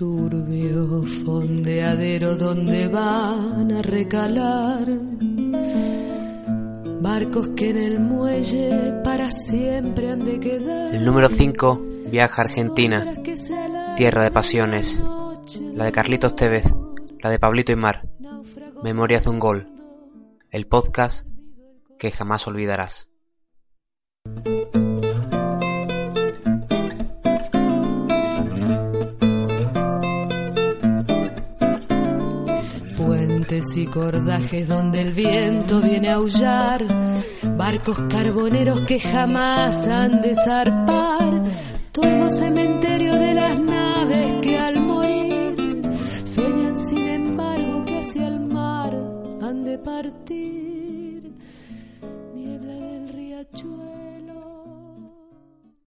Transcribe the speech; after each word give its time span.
turbio 0.00 1.02
fondeadero 1.02 2.34
donde 2.34 2.88
van 2.88 3.70
a 3.70 3.82
recalar 3.82 4.86
barcos 7.02 7.50
que 7.50 7.68
en 7.68 7.76
el 7.76 8.00
muelle 8.00 8.94
para 9.04 9.30
siempre 9.30 10.10
han 10.10 10.24
de 10.24 10.40
quedar. 10.40 10.94
El 10.94 11.04
número 11.04 11.28
5 11.28 11.86
viaja 12.10 12.40
a 12.40 12.44
Argentina, 12.46 13.14
tierra 13.98 14.24
de 14.24 14.30
pasiones, 14.30 15.02
la 15.74 15.84
de 15.84 15.92
Carlitos 15.92 16.34
Tevez, 16.34 16.64
la 17.18 17.28
de 17.28 17.38
Pablito 17.38 17.70
y 17.70 17.76
Mar, 17.76 18.08
Memorias 18.82 19.24
de 19.24 19.30
un 19.30 19.38
gol, 19.38 19.68
el 20.50 20.66
podcast 20.66 21.26
que 21.98 22.10
jamás 22.10 22.46
olvidarás. 22.46 23.10
Y 33.62 33.84
cordajes 33.84 34.68
donde 34.68 35.02
el 35.02 35.12
viento 35.12 35.82
viene 35.82 36.08
a 36.08 36.14
aullar, 36.14 36.82
barcos 37.58 38.00
carboneros 38.08 38.80
que 38.80 38.98
jamás 38.98 39.86
han 39.86 40.22
de 40.22 40.34
zarpar, 40.34 41.44
todo 41.92 42.30
cementerio 42.30 43.14
de 43.14 43.34
las 43.34 43.60
naves 43.60 44.40
que 44.40 44.56
al 44.56 44.80
morir 44.80 45.82
sueñan 46.24 46.74
sin 46.74 47.06
embargo 47.06 47.82
que 47.84 47.98
hacia 47.98 48.28
el 48.28 48.40
mar 48.40 48.94
han 49.42 49.62
de 49.62 49.78
partir, 49.78 51.34
niebla 52.34 52.74
del 52.74 53.08
riachuelo 53.10 53.99